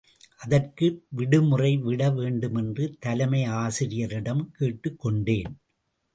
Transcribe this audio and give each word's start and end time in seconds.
அதற்கு 0.37 1.03
விடுமுறைவிட 1.17 2.13
வேண்டுமென்று 2.13 2.97
தலைமையாசிரியரிடம் 3.05 4.43
கேட்டுக் 4.51 4.99
கொண்டேன். 4.99 5.53